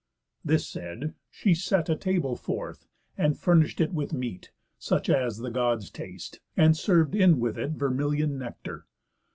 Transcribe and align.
This 0.43 0.67
said, 0.67 1.13
she 1.29 1.53
set 1.53 1.87
A 1.87 1.95
table 1.95 2.35
forth, 2.35 2.87
and 3.19 3.37
furnish'd 3.37 3.79
it 3.79 3.93
with 3.93 4.13
meat, 4.13 4.51
Such 4.79 5.11
as 5.11 5.37
the 5.37 5.51
Gods 5.51 5.91
taste; 5.91 6.39
and 6.57 6.75
serv'd 6.75 7.13
in 7.13 7.39
with 7.39 7.55
it 7.55 7.73
Vermilion 7.73 8.39
nectar. 8.39 8.87